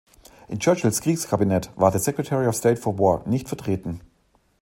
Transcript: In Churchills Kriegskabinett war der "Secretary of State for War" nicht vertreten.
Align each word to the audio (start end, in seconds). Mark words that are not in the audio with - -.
In 0.47 0.57
Churchills 0.59 0.99
Kriegskabinett 0.99 1.69
war 1.75 1.91
der 1.91 1.99
"Secretary 1.99 2.47
of 2.47 2.55
State 2.55 2.77
for 2.81 2.97
War" 2.97 3.21
nicht 3.27 3.47
vertreten. 3.47 4.01